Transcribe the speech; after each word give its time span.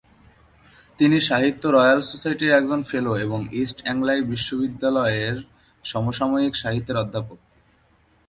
তিনি 0.99 1.17
সাহিত্য 1.21 1.63
রয়্যাল 1.67 1.99
সোসাইটির 2.01 2.51
একজন 2.51 2.79
ফেলো 2.83 3.11
এবং 3.17 3.39
ইস্ট 3.53 3.77
এঙ্গেলায় 3.85 4.21
বিশ্ববিদ্যালয়ের 4.23 5.35
সমসাময়িক 5.85 6.53
সাহিত্যের 6.55 6.97
অধ্যাপক। 6.97 7.39